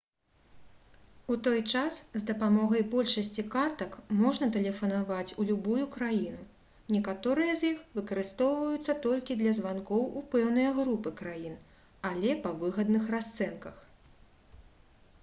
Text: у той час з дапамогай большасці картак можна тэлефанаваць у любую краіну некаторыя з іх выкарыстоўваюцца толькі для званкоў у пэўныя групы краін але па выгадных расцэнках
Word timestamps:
у 1.33 1.35
той 1.47 1.59
час 1.73 1.97
з 2.21 2.21
дапамогай 2.29 2.83
большасці 2.93 3.43
картак 3.55 3.97
можна 4.21 4.47
тэлефанаваць 4.55 5.35
у 5.43 5.45
любую 5.49 5.83
краіну 5.95 6.41
некаторыя 6.95 7.53
з 7.61 7.69
іх 7.73 7.83
выкарыстоўваюцца 7.99 8.95
толькі 9.07 9.37
для 9.43 9.51
званкоў 9.59 10.07
у 10.21 10.23
пэўныя 10.37 10.71
групы 10.79 11.11
краін 11.21 11.55
але 12.13 12.31
па 12.47 12.55
выгадных 12.65 13.05
расцэнках 13.17 13.77